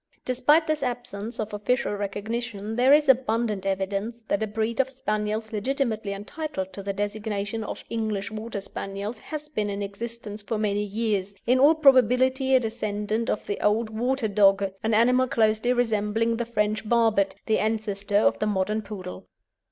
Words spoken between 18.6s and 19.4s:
Poodle.